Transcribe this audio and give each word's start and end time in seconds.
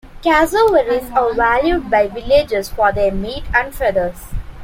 Cassowaries 0.23 1.11
are 1.15 1.31
valued 1.35 1.91
by 1.91 2.07
villagers 2.07 2.69
for 2.69 2.91
their 2.91 3.11
meat 3.11 3.43
and 3.53 3.71
feathers. 3.71 4.33